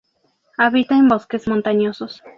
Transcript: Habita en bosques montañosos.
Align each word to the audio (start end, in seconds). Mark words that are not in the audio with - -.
Habita 0.57 0.95
en 0.97 1.07
bosques 1.09 1.47
montañosos. 1.47 2.23